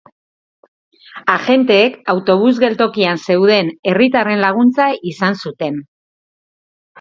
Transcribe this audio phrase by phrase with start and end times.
[1.33, 5.79] Agenteek autobus-geltokian zeuden herritarren laguntza izan zuten.